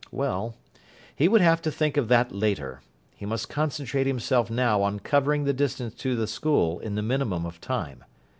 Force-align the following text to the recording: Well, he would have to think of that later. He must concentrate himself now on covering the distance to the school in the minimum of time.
Well, 0.11 0.55
he 1.15 1.27
would 1.27 1.41
have 1.41 1.61
to 1.61 1.69
think 1.71 1.95
of 1.95 2.07
that 2.07 2.31
later. 2.31 2.81
He 3.15 3.27
must 3.27 3.49
concentrate 3.49 4.07
himself 4.07 4.49
now 4.49 4.81
on 4.81 4.99
covering 4.99 5.43
the 5.43 5.53
distance 5.53 5.93
to 6.01 6.15
the 6.15 6.25
school 6.25 6.79
in 6.79 6.95
the 6.95 7.03
minimum 7.03 7.45
of 7.45 7.61
time. 7.61 8.03